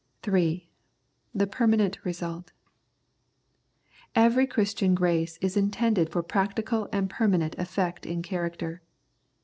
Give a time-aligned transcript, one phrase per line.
[0.23, 0.67] 3.
[1.35, 2.51] The Permanent Result.
[4.15, 8.81] Every Christian grace is intended for practical and permanent effect in character.